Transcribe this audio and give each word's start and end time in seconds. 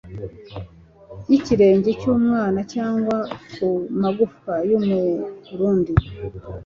y'ikirenge 1.29 1.89
cy'umwana 1.99 2.59
cyangwa 2.73 3.15
ku 3.53 3.67
magufwa 4.01 4.53
y'umurundi 4.69 5.93